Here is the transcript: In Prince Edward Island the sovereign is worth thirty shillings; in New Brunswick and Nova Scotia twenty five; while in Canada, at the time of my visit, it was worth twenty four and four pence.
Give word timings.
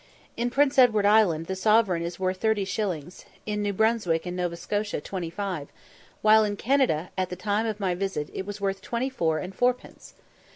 In 0.35 0.49
Prince 0.49 0.79
Edward 0.79 1.05
Island 1.05 1.45
the 1.45 1.55
sovereign 1.55 2.01
is 2.01 2.19
worth 2.19 2.37
thirty 2.37 2.65
shillings; 2.65 3.25
in 3.45 3.61
New 3.61 3.71
Brunswick 3.71 4.25
and 4.25 4.35
Nova 4.35 4.55
Scotia 4.57 4.99
twenty 4.99 5.29
five; 5.29 5.67
while 6.23 6.43
in 6.43 6.57
Canada, 6.57 7.11
at 7.19 7.29
the 7.29 7.35
time 7.35 7.67
of 7.67 7.79
my 7.79 7.93
visit, 7.93 8.31
it 8.33 8.47
was 8.47 8.59
worth 8.59 8.81
twenty 8.81 9.11
four 9.11 9.37
and 9.37 9.53
four 9.53 9.75
pence. 9.75 10.15